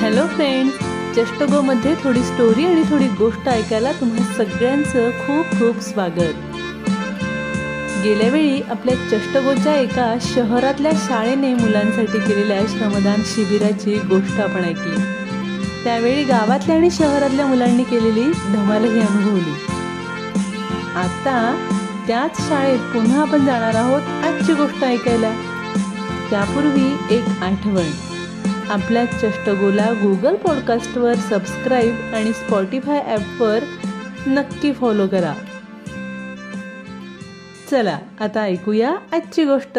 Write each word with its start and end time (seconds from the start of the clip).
Hello 0.00 0.26
friends 0.26 0.74
चष्टगोमध्ये 1.16 1.94
थोडी 1.94 2.22
story 2.22 2.66
आणि 2.66 2.82
थोडी 2.90 3.08
गोष्ट 3.08 3.48
ऐकायला 3.48 3.92
तुम्हा 3.92 4.34
सगळ्यांचं 4.36 5.10
खूप 5.10 5.46
खूप 5.46 5.80
स्वागत. 5.80 6.54
गेल्या 8.04 8.28
वेळी 8.28 8.62
आपल्या 8.62 8.94
चष्टगोच्या 9.10 9.74
एका 9.74 10.14
शहरातल्या 10.20 10.92
शाळेने 10.96 11.54
मुलांसाठी 11.54 12.18
केलेल्या 12.18 12.60
श्रमदान 12.68 13.22
शिबिराची 13.24 13.98
गोष्ट 13.98 14.40
आपण 14.40 14.64
ऐकली. 14.64 15.02
त्यावेळी 15.84 16.24
गावातल्या 16.24 16.76
आणि 16.76 16.90
शहरातल्या 16.90 17.46
मुलांनी 17.46 17.84
केलेली 17.84 18.32
धमालही 18.32 19.00
अनुभवली. 19.00 19.54
आता 20.96 21.68
त्याच 22.06 22.48
शाळेत 22.48 22.78
पुन्हा 22.78 23.22
आपण 23.22 23.46
जाणार 23.46 23.74
आहोत 23.74 24.24
आजची 24.24 24.52
गोष्ट 24.52 24.84
ऐकायला. 24.84 25.32
त्यापूर्वी 26.30 27.16
एक 27.16 27.24
आठवण. 27.42 28.09
आपल्या 28.70 29.04
चष्टगोला 29.04 29.92
गुगल 29.92 30.34
पॉडकास्टवर 30.34 31.14
सबस्क्राईब 31.14 32.14
आणि 32.14 32.32
स्पॉटीफाय 32.32 33.00
ॲपवर 33.00 33.58
नक्की 34.26 34.72
फॉलो 34.72 35.06
करा. 35.06 35.34
चला 37.70 37.98
आता 38.20 38.42
ऐकूया 38.42 38.96
आजची 39.12 39.44
गोष्ट. 39.44 39.78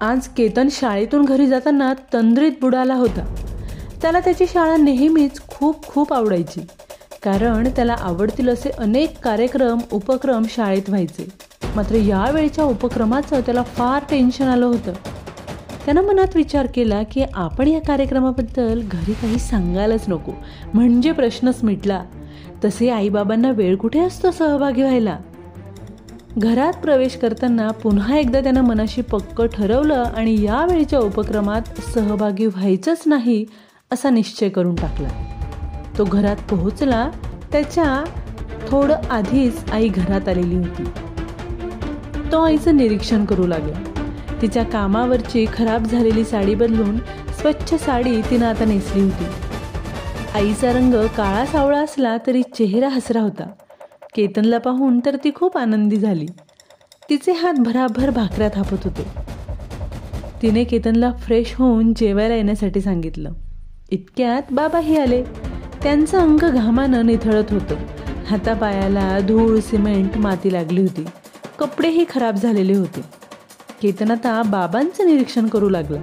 आज 0.00 0.28
केतन 0.28 0.68
शाळेतून 0.70 1.24
घरी 1.24 1.46
जाताना 1.46 1.94
तंद्रीत 2.12 2.52
बुडाला 2.60 2.94
होता. 2.94 3.34
त्याला 4.02 4.20
त्याची 4.20 4.46
शाळा 4.46 4.76
नेहमीच 4.76 5.40
खूप 5.48 5.86
खूप 5.86 6.12
आवडायची. 6.12 6.60
कारण 7.22 7.68
त्याला 7.68 7.96
आवडतील 8.00 8.48
असे 8.48 8.70
अनेक 8.70 9.18
कार्यक्रम 9.18 9.78
उपक्रम 9.92 10.42
शाळेत 10.48 10.88
व्हायचे. 10.88 11.28
मात्र 11.76 11.94
यावेळच्या 11.94 12.64
उपक्रमाचं 12.64 13.40
त्याला 13.40 13.62
फार 13.62 14.02
टेन्शन 14.10 14.48
आलं 14.48 14.66
होतं. 14.66 14.92
त्यानं 15.84 16.02
मनात 16.02 16.36
विचार 16.36 16.66
केला 16.74 17.02
की 17.02 17.24
आपण 17.34 17.68
या 17.68 17.80
कार्यक्रमाबद्दल 17.80 18.82
घरी 18.90 19.12
काही 19.12 19.38
सांगायलाच 19.38 20.04
नको. 20.08 20.32
म्हणजे 20.74 21.12
प्रश्नच 21.12 21.60
मिटला. 21.62 22.04
तसे 22.64 22.90
आईबाबांना 22.90 23.50
वेळ 23.50 23.76
कुठे 23.76 24.00
असतो 24.00 24.30
सहभागी 24.30 24.82
व्हायला? 24.82 25.18
घरात 26.38 26.72
प्रवेश 26.72 27.16
करताना 27.16 27.70
पुन्हा 27.70 28.16
एकदा 28.16 28.40
त्यानं 28.40 28.60
मनाशी 28.60 29.02
पक्क 29.02 29.42
ठरवलं 29.42 30.04
आणि 30.16 30.42
यावेळीच्या 30.42 30.98
उपक्रमात 30.98 31.80
सहभागी 31.94 32.46
व्हायचंच 32.46 33.02
नाही 33.06 33.44
असा 33.92 34.10
निश्चय 34.10 34.48
करून 34.48 34.74
टाकला. 34.74 35.08
तो 35.98 36.04
घरात 36.04 36.36
पोहोचला. 36.50 37.10
त्याच्या 37.52 38.04
थोडं 38.68 38.94
आधीच 39.10 39.70
आई 39.72 39.88
घरात 39.88 40.28
आलेली 40.28 40.56
होती. 40.56 40.84
तो 42.32 42.42
आईचं 42.42 42.76
निरीक्षण 42.76 43.24
करू 43.24 43.46
लागला. 43.46 43.91
तिच्या 44.42 44.64
कामावरची 44.64 45.46
खराब 45.54 45.84
झालेली 45.84 46.24
साडी 46.24 46.54
बदलून 46.54 46.98
स्वच्छ 47.40 47.74
साडी 47.74 48.20
तिनं 48.20 48.46
आता 48.46 48.64
नेसली 48.64 49.02
होती. 49.02 49.24
आईचा 50.34 50.72
रंग 50.72 50.94
काळा 50.94 51.46
सावळा 51.46 51.78
असला 51.78 52.16
तरी 52.26 52.42
चेहरा 52.42 52.88
हसरा 52.88 53.20
होता. 53.20 53.50
केतनला 54.14 54.58
पाहून 54.58 55.00
तर 55.06 55.16
ती 55.16 55.30
खूप 55.34 55.58
आनंदी 55.58 55.96
झाली. 55.96 56.26
तिचे 57.10 57.32
हात 57.32 57.54
भराभर 57.58 58.10
भाकऱ्या 58.10 58.48
थापत 58.54 58.76
होते. 58.84 59.06
तिने 60.42 60.64
केतनला 60.64 61.12
फ्रेश 61.12 61.54
होऊन 61.54 61.92
जेवायला 61.94 62.34
येण्यासाठी 62.34 62.80
सांगितलं. 62.80 63.32
इतक्यात 63.90 64.42
बाबाही 64.50 64.96
आले. 64.96 65.22
त्यांचं 65.82 66.18
अंग 66.18 66.50
घामानं 66.50 67.06
निथळत 67.06 67.44
होतं. 67.50 67.74
हातापायाला 68.30 69.18
धूळ 69.18 69.60
सिमेंट 69.60 70.16
माती 70.16 70.52
लागली 70.52 70.80
होती. 70.80 71.04
कपडेही 71.58 72.04
खराब 72.14 72.34
झालेले 72.34 72.74
होते. 72.74 73.21
केतन 73.82 74.10
आता 74.10 74.42
बाबांचं 74.42 75.06
निरीक्षण 75.06 75.46
करू 75.46 75.68
लागला. 75.68 75.98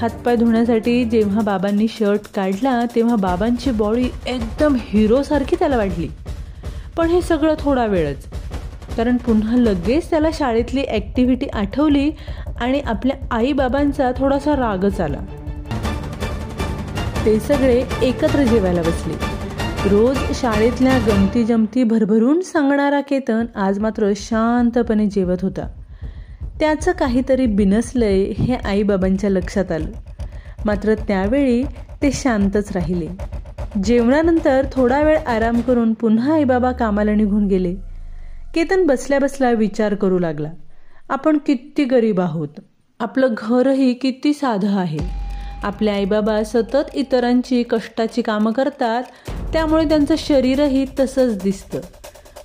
हातपाय 0.00 0.36
धुण्यासाठी 0.36 1.04
जेव्हा 1.04 1.40
बाबांनी 1.40 1.86
शर्ट 1.88 2.20
काढला 2.34 2.84
तेव्हा 2.94 3.16
बाबांची 3.16 3.70
बॉडी 3.70 4.08
एकदम 4.26 4.76
हिरोसारखी 4.80 5.56
त्याला 5.58 5.76
वाटली 5.76 6.08
पण 6.96 7.08
हे 7.08 7.20
सगळं 7.22 7.54
थोडा 7.58 7.86
वेळच. 7.86 8.24
कारण 8.96 9.16
पुन्हा 9.16 9.56
लगेच 9.56 10.10
त्याला 10.10 10.28
शाळेतली 10.34 10.82
ॲक्टिव्हिटी 10.82 11.46
आठवली 11.46 12.10
आणि 12.60 12.80
आपल्या 12.80 13.16
आईबाबांचा 13.30 14.10
थोडासा 14.16 14.56
रागच 14.56 15.00
आला. 15.00 15.18
ते 17.26 17.40
सगळे 17.40 17.82
एकत्र 18.02 18.42
जेवायला 18.42 18.82
बसले. 18.82 19.14
रोज 19.88 20.18
शाळेतल्या 20.34 20.98
गमती 20.98 21.44
जमती 21.44 21.84
भरभरून 21.84 22.40
सांगणारा 22.40 23.00
केतन 23.00 23.44
आज 23.54 23.78
मात्र 23.78 24.12
शांतपणे 24.16 25.06
जेवत 25.06 25.42
होता. 25.42 25.83
त्याचं 26.60 26.92
काहीतरी 26.92 27.46
बिनसलंय 27.46 28.20
हे 28.20 28.54
आईबाबांच्या 28.54 29.30
लक्षात 29.30 29.72
आलं. 29.72 29.86
मात्र 30.64 30.94
त्यावेळी 30.94 31.62
ते 32.02 32.12
शांतच 32.12 32.72
राहिले. 32.72 33.06
जेवणानंतर 33.84 34.66
थोडा 34.72 35.02
वेळ 35.02 35.18
आराम 35.18 35.60
करून 35.60 35.92
पुन्हा 35.92 36.34
आईबाबा 36.34 36.72
कामाला 36.72 37.14
निघून 37.14 37.46
गेले. 37.46 37.74
केतन 38.54 38.86
बसल्या 38.86 39.18
बसल्या 39.18 39.50
विचार 39.50 39.94
करू 39.94 40.18
लागला. 40.18 40.50
आपण 41.08 41.38
किती 41.38 41.84
गरीब 41.84 42.20
आहोत. 42.20 42.48
आपलं 43.00 43.34
घरही 43.38 43.94
किती 43.94 44.32
साधं 44.32 44.78
आहे. 44.78 44.98
आपले 45.62 45.90
आईबाबा 45.90 46.44
सतत 46.44 46.94
इतरांची 46.94 47.62
कष्टाची 47.62 48.22
कामं 48.22 48.52
करतात. 48.52 49.02
त्यामुळे 49.52 49.88
त्यांचं 49.88 50.14
शरीरही 50.18 50.86
तसंच 51.00 51.42
दिसतं. 51.42 51.80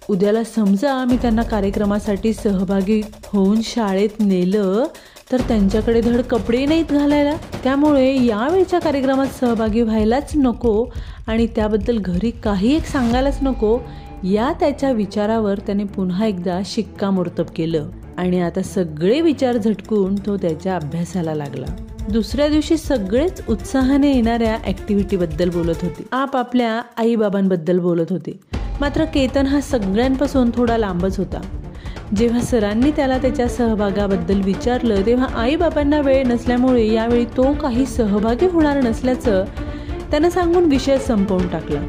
उद्याला 0.10 0.44
समजा 0.44 1.06
मी 1.06 1.18
त्यांना 1.18 1.44
कार्यक्रमासाठी 1.44 2.34
सहभागी 2.34 3.02
होऊन 3.26 3.60
शाळेत 3.64 4.10
नेलं 4.20 4.84
तर 5.32 5.42
त्यांच्याकडे 5.42 6.02
धड 6.02 6.22
कपडे 6.22 6.66
नाहीत 6.66 6.92
घालायला. 6.92 7.34
त्यामुळे 7.64 8.26
यावेळच्या 8.26 8.80
कार्यक्रमात 8.80 9.28
सहभागी 9.40 9.82
व्हायलाच 9.82 10.32
नको 10.36 10.86
आणि 11.28 11.48
त्याबद्दल 11.48 11.98
घरी 11.98 12.32
काही 12.32 12.76
एक 12.76 12.86
सांगायलाच 12.86 13.38
नको 13.42 13.80
या 14.24 14.54
त्याच्या 14.60 14.92
विचारावर 14.92 15.58
त्याने 15.58 15.84
पुन्हा 15.84 16.26
एकदा 16.26 16.60
शिक्कामोर्तब 16.66 17.46
केलं. 17.56 17.90
आणि 18.18 18.42
आता 18.42 18.62
सगळे 18.62 19.22
विचार 19.22 19.58
झटकून 19.58 20.16
तो 20.16 20.38
त्याच्या 20.38 20.76
अभ्यासाला 20.76 21.36
लागला. 21.36 21.66
दुसऱ्या 22.12 22.48
दिवशी 22.48 22.78
सगळेच 22.78 23.42
उत्साहाने 23.50 24.16
येणाऱ्या 24.16 24.58
ॲक्टिव्हिटीबद्दल 24.66 25.50
बोलत 25.50 25.84
होते. 25.84 26.04
आपापल्या 26.12 26.82
आईबाबांबद्दल 26.98 27.80
बोलत 27.80 28.06
होते. 28.10 28.40
मात्र 28.82 29.06
केतन 29.06 29.46
हा 29.46 29.62
सगळ्यांपासून 29.62 30.50
थोडा 30.56 30.78
लांबच 30.78 31.18
होता. 31.18 31.42
जेव्हा 32.16 32.42
सरांनी 32.42 32.92
त्याला 32.92 33.18
त्याच्या 33.18 33.48
सहभागाबद्दल 33.48 34.42
विचारलं 34.42 35.06
तेव्हा 35.06 35.28
आईबाबांना 35.36 36.02
वेळ 36.02 36.28
नसल्यामुळे 36.28 36.94
यावेळी 36.94 37.26
तो 37.26 37.54
काही 37.54 37.86
सहभागी 37.86 38.46
होणार 38.46 38.84
नसल्याचं 38.84 39.46
त्यानं 40.12 40.30
सांगून 40.30 40.64
विषय 40.64 40.98
संपवून 40.98 41.48
टाकला. 41.48 41.80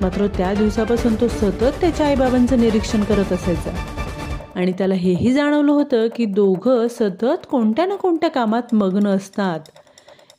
मात्र 0.00 0.26
त्या 0.26 0.54
दिवसापासून 0.54 1.14
तो 1.14 1.28
सतत 1.28 1.80
त्याच्या 1.80 2.06
आईबाबांचं 2.06 2.60
निरीक्षण 2.60 3.02
करत 3.02 3.32
असायचा. 3.32 3.70
आणि 4.54 4.72
त्याला 4.72 4.94
हेही 4.94 5.32
जाणवलं 5.32 5.72
होतं 5.72 6.06
की 6.16 6.24
दोघं 6.24 6.86
सतत 6.88 7.46
कोणत्या 7.50 7.86
ना 7.86 7.96
कोणत्या 7.96 8.30
कामात 8.30 8.74
मग्न 8.74 9.06
असतात. 9.06 9.60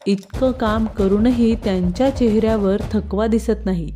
इतकं 0.06 0.52
काम 0.52 0.85
करूनही 0.85 1.56
त्यांच्या 1.56 2.09
चेहऱ्यावर 2.09 2.78
थकवा 2.91 3.28
दिसत 3.28 3.66
नाही. 3.66 3.90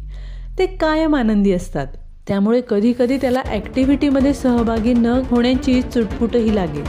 ते 0.60 0.66
कायम 0.66 1.16
आनंदी 1.16 1.52
असतात. 1.52 1.88
त्यामुळे 2.28 2.62
कधी 2.70 2.94
कधी 3.00 3.18
त्याला 3.18 3.42
ॲक्टिव्हिटीमध्ये 3.46 4.34
सहभागी 4.34 4.94
न 4.94 5.06
होण्याची 5.06 5.82
चुटपुटही 5.82 6.56
लागेल. 6.56 6.84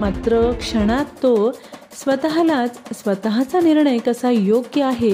मात्र 0.00 0.50
क्षणात 0.52 1.04
तो 1.22 1.52
स्वतःलाच 1.92 2.78
स्वतःचा 2.94 3.60
निर्णय 3.60 3.98
कसा 3.98 4.30
योग्य 4.30 4.82
आहे 4.82 5.10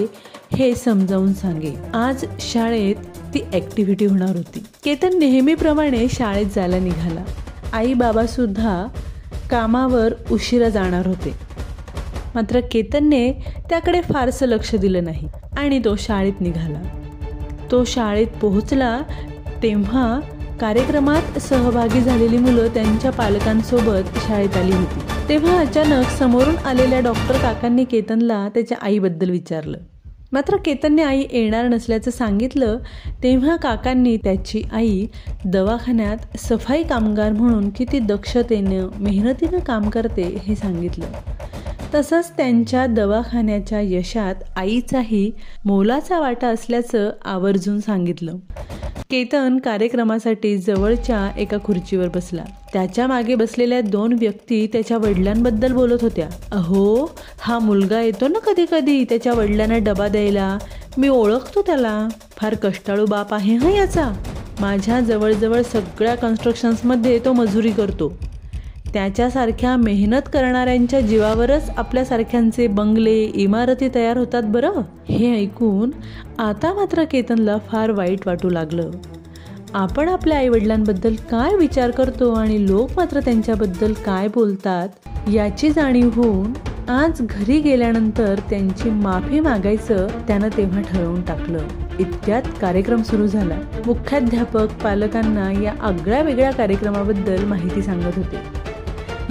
हे 0.57 0.75
समजावून 0.75 1.33
सांगे 1.33 1.75
आज 1.95 2.25
शाळेत 2.41 2.97
ती 3.35 3.41
ॲक्टिव्हिटी 3.53 4.07
होणार 4.07 4.37
होती. 4.37 4.65
केतन 4.85 5.19
नेहमीप्रमाणे 5.19 6.07
शाळेत 6.09 6.47
जायला 6.55 6.79
निघाला. 6.79 7.25
आई 7.73 7.95
बाबा 7.95 8.27
सुद्धा 8.27 8.87
कामावर 9.51 10.13
उशिरा 10.31 10.69
जाणार 10.69 11.07
होते. 11.07 11.35
मात्र 12.35 12.61
केतनने 12.61 13.33
त्याकडे 13.71 14.01
फारसं 14.01 14.47
लक्ष 14.47 14.75
दिलं 14.75 15.05
नाही 15.05 15.29
आणि 15.57 15.81
तो 15.85 15.97
शाळेत 15.97 16.41
निघाला. 16.41 16.98
तो 17.71 17.85
शाळेत 17.85 18.27
पोहोचला 18.41 19.01
तेव्हा 19.63 20.21
कार्यक्रमात 20.61 21.39
सहभागी 21.39 22.01
झालेली 22.01 22.39
मुलं 22.39 22.69
त्यांच्या 22.69 23.13
पालकांसोबत 23.13 24.19
शाळेत 24.29 24.57
आली 24.57 24.73
होती. 24.73 25.29
तेव्हा 25.29 25.61
अचानक 25.61 26.07
समोरून 26.07 26.57
आलेल्या 26.57 27.01
डॉक्टर 27.01 27.39
काकांनी 27.39 27.85
केतनला 27.85 28.49
त्याच्या 28.49 28.79
आईबद्दल 28.83 29.31
विचारलं. 29.31 29.79
मात्र 30.33 30.57
केतनने 30.57 31.03
आई 31.03 31.23
येणार 31.33 31.69
नसल्याचं 31.69 32.11
सांगितलं 32.11 32.79
तेव्हा 33.23 33.57
काकांनी 33.57 34.17
त्याची 34.17 34.63
आई 34.73 35.07
दवाखान्यात 35.45 36.37
सफाई 36.39 36.83
कामगार 36.83 37.33
म्हणून 37.33 37.71
किती 37.71 37.99
दक्षतेनं 37.99 38.89
मेहनतीनं 38.99 39.59
काम 39.59 39.89
करते 39.91 40.41
हे 40.47 40.55
सांगितलं. 40.55 41.07
तसंच 41.95 42.31
त्यांच्या 42.37 42.87
दवाखान्याच्या 42.87 43.81
यशात 43.81 44.35
आईचाही 44.57 45.31
मोलाचा 45.65 46.21
वाटा 46.21 46.49
असल्याचं 46.49 47.11
आवर्जून 47.25 47.81
सांगितलं. 47.81 48.37
केतन 49.11 49.59
कार्यक्रमासाठी 49.59 50.59
जवळच्या 50.59 51.31
एका 51.37 51.57
खुर्चीवर 51.65 52.09
बसला. 52.09 52.45
त्याच्यामागे 52.73 53.35
बसलेल्या 53.35 53.81
दोन 53.81 54.13
व्यक्ती 54.13 54.67
त्याच्या 54.67 54.97
वडिलांबद्दल 54.97 55.73
बोलत 55.73 55.99
होत्या. 56.03 56.29
अहो 56.53 57.17
हा 57.41 57.59
मुलगा 57.59 58.01
येतो 58.01 58.29
ना 58.29 58.39
कधी 58.39 58.67
कधी 58.71 59.05
त्याच्या 59.05 59.33
वडिलांना 59.33 59.79
डबा 59.79 60.09
द्यायला? 60.09 60.59
मी 60.99 61.09
ओळखतो 61.09 61.63
त्याला. 61.63 62.09
फार 62.37 62.55
कष्टाळू 62.55 63.07
बाप 63.07 63.35
आहे 63.35 63.57
हा 63.57 63.71
याचा. 63.71 64.13
माझ्या 64.61 65.01
जवळजवळ 65.01 65.63
सगळ्या 65.63 66.15
कन्स्ट्रक्शन्समध्ये 66.15 67.21
तो 67.25 67.33
मजुरी 67.33 67.71
करतो. 67.71 68.28
त्याच्यासारख्या 68.95 69.77
मेहनत 69.77 70.29
करणाऱ्यांच्या 70.33 71.01
जीवावरच 71.01 71.71
आपल्यासारख्यांचे 71.77 72.67
बंगले 72.67 73.23
इमारती 73.23 73.89
तयार 73.95 74.17
होतात 74.17 74.43
बरं? 74.43 74.73
हे 75.09 75.41
ऐकून 75.41 75.91
आता 76.39 76.75
मात्र 76.75 77.05
केतनला 77.05 77.59
फार 77.69 77.91
वाईट 77.91 78.19
वाटू 78.27 78.51
लागलं. 78.51 78.91
आपण 79.75 80.09
आपल्या 80.09 80.39
आईवडिलांबद्दल 80.39 81.15
काय 81.31 81.57
विचार 81.57 81.91
करतो 81.91 82.33
आणि 82.33 82.71
लोक 82.71 82.91
मात्र 82.97 83.21
त्यांच्याबद्दल 83.21 83.93
काय 83.93 84.29
बोलतात 84.29 84.89
याची 85.33 85.71
जाणीव 85.71 86.11
होऊन 86.15 86.53
आज 86.91 87.21
घरी 87.21 87.61
गेल्यानंतर 87.61 88.39
त्यांची 88.51 88.91
माफी 88.91 89.41
मागायचं 89.41 90.07
त्यानं 90.29 90.49
तेव्हा 90.57 90.81
ठरवून 90.81 91.23
टाकलं. 91.23 91.59
इतक्यात 91.99 92.43
कार्यक्रम 92.61 93.03
सुरू 93.03 93.27
झाला. 93.27 93.59
मुख्याध्यापक 93.87 94.83
पालकांना 94.85 95.53
या 95.53 95.75
आगळ्या 95.81 96.23
वेगळ्या 96.23 96.53
कार्यक्रमाबद्दल 96.53 97.45
माहिती 97.45 97.83
सांगत 97.83 98.17
होते. 98.17 98.58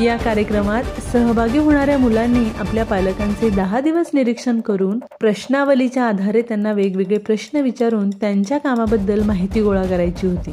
या 0.03 0.17
कार्यक्रमात 0.17 0.83
सहभागी 0.83 1.57
होणाऱ्या 1.57 1.97
मुलांनी 1.97 2.49
आपल्या 2.59 2.85
पालकांचे 2.85 3.49
दहा 3.49 3.79
दिवस 3.79 4.05
निरीक्षण 4.13 4.59
करून 4.59 4.99
प्रश्नावलीच्या 4.99 6.03
आधारे 6.03 6.41
त्यांना 6.41 6.71
वेगवेगळे 6.71 7.17
प्रश्न 7.17 7.59
विचारून 7.59 8.09
त्यांच्या 8.09 8.57
कामाबद्दल 8.57 9.23
माहिती 9.23 9.61
गोळा 9.61 9.83
करायची 9.83 10.27
होती. 10.27 10.51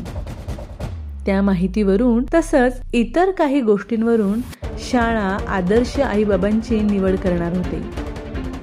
त्या 1.26 1.43
माहितीवरून 1.43 2.25
तसंच 2.35 2.81
इतर 2.93 3.31
काही 3.31 3.61
गोष्टींवरून 3.61 4.41
शाळा 4.79 5.37
आदर्श 5.49 6.00
आईबाबांची 6.00 6.81
निवड 6.81 7.17
करणार 7.17 7.56
होते. 7.56 7.82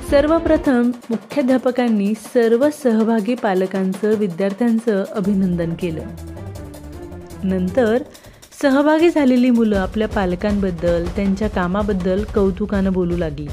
सर्वप्रथम 0.10 0.92
मुख्याध्यापकांनी 1.10 2.14
सर्व 2.16 2.68
सहभागी 2.84 3.36
पालकांचं 3.36 4.16
विद्यार्थ्यांचं 4.18 5.04
अभिनंदन 5.16 5.74
केलं. 5.74 6.02
नंतर 7.44 8.02
सहभागी 8.62 9.10
झालेली 9.10 9.50
मुलं 9.50 9.80
आपल्या 9.80 10.08
पालकांबद्दल 10.08 11.06
त्यांच्या 11.16 11.48
कामाबद्दल 11.50 12.24
कौतुकानं 12.24 12.94
बोलू 12.94 13.18
लागली. 13.18 13.48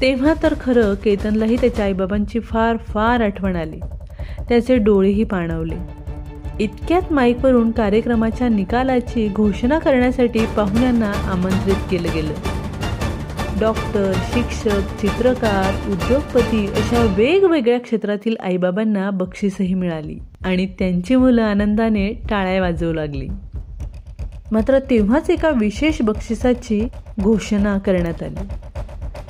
तेव्हा 0.00 0.34
तर 0.42 0.54
खरं 0.60 0.94
केतनलाही 0.94 1.56
त्याच्या 1.56 1.84
आईबाबांची 1.84 2.40
फार 2.40 2.76
फार 2.76 3.20
आठवण 3.20 3.56
आली. 3.56 3.80
त्याचे 4.48 4.76
डोळेही 4.76 5.24
पाणवले. 5.24 5.74
इतक्यात 6.60 7.12
माईकवरून 7.12 7.70
कार्यक्रमाच्या 7.70 8.48
निकालाची 8.48 9.28
घोषणा 9.28 9.78
करण्यासाठी 9.78 10.46
पाहुण्यांना 10.46 11.12
आमंत्रित 11.30 11.90
केलं 11.90 12.08
गेलं. 12.14 12.32
डॉक्टर 13.60 14.12
शिक्षक 14.32 15.00
चित्रकार 15.00 15.90
उद्योगपती 15.90 16.66
अशा 16.66 17.14
वेगवेगळ्या 17.16 17.80
क्षेत्रातील 17.80 18.36
आईबाबांना 18.42 19.10
बक्षीसही 19.10 19.74
मिळाली 19.74 20.18
आणि 20.44 20.66
त्यांची 20.66 21.16
मुलं 21.16 21.42
आनंदाने 21.42 22.12
टाळ्या 22.30 22.60
वाजवू 22.60 22.92
लागली. 22.92 23.28
मात्र 24.52 24.78
तेव्हाच 24.78 25.30
एका 25.30 25.50
विशेष 25.50 26.02
बक्षिसाची 26.02 26.88
घोषणा 27.20 27.78
करण्यात 27.78 28.22
आली. 28.22 28.48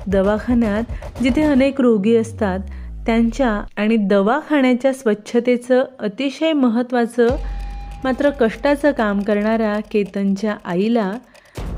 दवाखान्यात 0.06 0.82
जिथे 1.22 1.42
अनेक 1.42 1.80
रोगी 1.80 2.16
असतात 2.16 2.58
त्यांच्या 3.06 3.62
आणि 3.76 3.96
दवाखान्याच्या 3.96 4.92
स्वच्छतेचं 4.92 5.84
अतिशय 5.98 6.52
महत्त्वाचं 6.52 7.26
मात्र 8.04 8.30
कष्टाचं 8.30 8.92
काम 8.92 9.20
करणाऱ्या 9.20 9.80
केतनच्या 9.92 10.56
आईला 10.64 11.12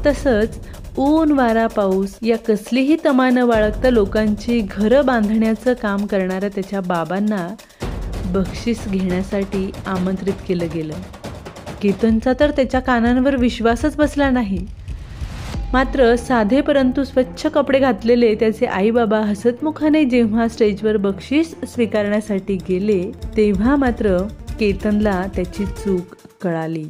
तसंच 0.07 0.59
ऊन 0.99 1.33
वारा 1.33 1.67
पाऊस 1.67 2.19
या 2.23 2.39
कसलीही 2.39 2.97
तमानं 3.07 3.45
वाळगता 3.45 3.71
बाळगता 3.71 3.91
लोकांची 3.91 4.61
घरं 4.61 5.07
बांधण्याचं 5.07 5.73
काम 5.73 6.07
करणाऱ्या 6.07 6.49
त्याच्या 6.49 6.81
बाबांना 6.81 7.49
बक्षीस 8.27 8.89
घेण्यासाठी 8.89 9.71
आमंत्रित 9.87 10.35
केलं 10.49 10.67
गेलं. 10.75 10.95
केतनचा 11.83 12.33
तर 12.41 12.51
त्याच्या 12.51 12.81
कानांवर 12.81 13.37
विश्वासच 13.37 13.97
बसला 13.97 14.31
नाही. 14.31 14.67
मात्र 15.73 16.17
साधे 16.17 16.61
परंतु 16.61 17.05
स्वच्छ 17.05 17.47
कपडे 17.47 17.79
घातलेले 17.79 18.35
त्याचे 18.35 18.67
आईबाबा 18.67 19.19
हसतमुखाने 19.19 20.05
जेव्हा 20.05 20.49
स्टेजवर 20.49 20.97
बक्षीस 20.97 21.55
स्वीकारण्यासाठी 21.75 22.59
गेले 22.69 23.11
तेव्हा 23.37 23.77
मात्र 23.77 24.17
केतनला 24.61 25.25
त्याची 25.37 25.67
चूक 25.67 26.17
कळाली. 26.43 26.85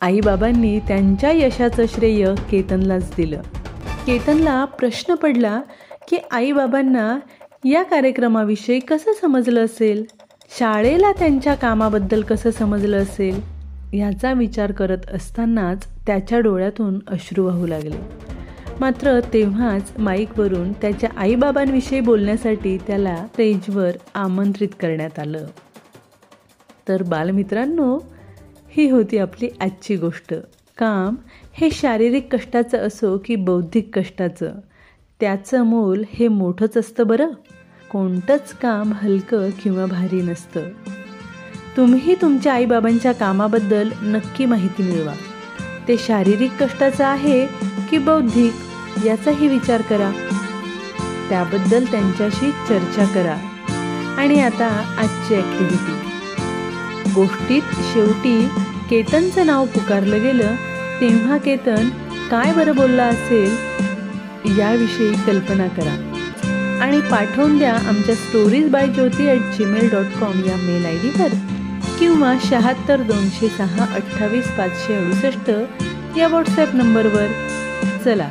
आईबाबांनी 0.00 0.78
त्यांच्या 0.78 1.30
यशाचं 1.32 1.84
श्रेय 1.94 2.34
केतनलाच 2.50 3.10
दिलं. 3.16 3.42
केतनला 4.06 4.64
प्रश्न 4.64 5.14
पडला 5.14 5.60
की 6.10 6.16
आईबाबांना 6.30 7.18
या 7.64 7.82
कार्यक्रमाविषयी 7.82 8.80
कसं 8.80 9.12
समजलं 9.20 9.64
असेल? 9.64 10.04
शाळेला 10.58 11.12
त्यांच्या 11.12 11.54
कामाबद्दल 11.54 12.22
कसं 12.22 12.50
समजलं 12.50 12.96
असेल? 12.96 13.57
याचा 13.92 14.32
विचार 14.32 14.72
करत 14.72 14.98
असतानाच 15.14 15.86
त्याच्या 16.06 16.40
डोळ्यातून 16.40 16.98
अश्रू 17.08 17.44
वाहू 17.44 17.66
लागले. 17.66 17.96
मात्र 18.80 19.20
तेव्हाच 19.20 19.92
माईकवरून 19.98 20.72
त्याच्या 20.72 21.10
आईबाबांविषयी 21.16 22.00
बोलण्यासाठी 22.00 22.78
त्याला 22.86 23.16
स्टेजवर 23.16 23.90
आमंत्रित 24.14 24.68
करण्यात 24.80 25.18
आलं. 25.18 25.46
तर 26.88 27.02
बालमित्रांनो 27.02 27.98
ही 28.68 28.90
होती 28.90 29.18
आपली 29.18 29.48
आजची 29.60 29.96
गोष्ट. 29.96 30.34
काम 30.78 31.14
हे 31.52 31.68
शारीरिक 31.70 32.36
कष्टाचं 32.36 32.78
असो 32.78 33.22
की 33.24 33.36
बौद्धिक 33.36 33.98
कष्टाचं 33.98 34.54
त्याचं 35.20 35.62
मोल 35.62 36.04
हे 36.10 36.28
मोठंच 36.28 36.76
असतं 36.76 37.06
बरं. 37.06 37.30
कोणतंच 37.90 38.52
काम 38.52 38.92
हलकं 38.94 39.50
किंवा 39.62 39.86
भारी 39.86 40.22
नसतं. 40.22 40.60
तुम्ही 41.78 42.14
तुमच्या 42.20 42.52
आईबाबांच्या 42.52 43.12
कामाबद्दल 43.12 43.88
नक्की 44.02 44.44
माहिती 44.44 44.82
मिळवा. 44.82 45.12
ते 45.88 45.96
शारीरिक 45.98 46.52
कष्टाचं 46.60 47.04
आहे 47.04 47.46
की 47.90 47.98
बौद्धिक 47.98 49.04
याचाही 49.06 49.48
विचार 49.48 49.82
करा. 49.82 50.10
त्याबद्दल 51.28 51.84
त्यांच्याशी 51.84 52.50
चर्चा 52.68 53.04
करा. 53.04 53.36
आणि 54.20 54.40
आता 54.40 54.66
आजची 54.98 55.34
ॲक्टिव्हिटी 55.34 57.12
गोष्टीत 57.14 57.74
शेवटी 57.92 58.40
केतनचं 58.90 59.46
नाव 59.46 59.64
पुकारलं 59.64 60.22
गेलं 60.22 60.54
तेव्हा 61.00 61.36
केतन 61.38 61.88
काय 62.30 62.52
बरं 62.52 62.76
बोलला 62.76 63.04
असेल 63.04 64.58
याविषयी 64.58 65.12
कल्पना 65.26 65.68
करा. 65.68 65.94
आणि 66.82 67.00
पाठवून 67.00 67.56
द्या 67.58 67.74
आमच्या 67.74 68.14
stories 68.14 68.68
by 68.70 68.88
Jyoti 68.88 69.28
at 69.28 69.56
Gmail 69.58 69.88
dot 69.90 70.18
com 70.20 70.44
या 70.46 70.56
मेल 70.56 70.86
आय 70.86 70.98
डीवर 70.98 71.36
किंवा 71.98 72.34
शहात्तर 72.44 73.00
दोनशे 73.00 73.48
सहा 73.48 73.94
अठ्ठावीस 73.94 74.48
पाचशे 74.48 74.94
अडुसष्ट 74.94 75.50
या 76.18 76.28
व्हॉट्सॲप 76.28 76.74
नंबरवर. 76.74 77.26
चला 78.04 78.28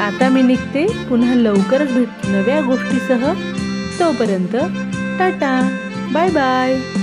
आता 0.00 0.28
मी 0.28 0.42
निघते. 0.42 0.86
पुन्हा 0.86 1.34
लवकरच 1.34 1.92
भेट 1.92 2.08
नव्या 2.24 2.60
गोष्टीसह. 2.60 3.32
तोपर्यंत 4.00 4.56
टाटा. 5.18 5.76
Bye 6.12 6.28
bye. 6.28 7.01